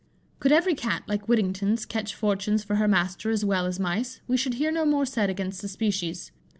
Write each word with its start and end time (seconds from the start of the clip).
Could 0.39 0.51
every 0.51 0.73
Cat, 0.73 1.03
like 1.05 1.27
Whittington's, 1.29 1.85
catch 1.85 2.15
fortunes 2.15 2.63
for 2.63 2.77
her 2.77 2.87
master 2.87 3.29
as 3.29 3.45
well 3.45 3.67
as 3.67 3.79
mice, 3.79 4.19
we 4.27 4.35
should 4.35 4.55
hear 4.55 4.71
no 4.71 4.83
more 4.83 5.05
said 5.05 5.29
against 5.29 5.61
the 5.61 5.67
species. 5.67 6.31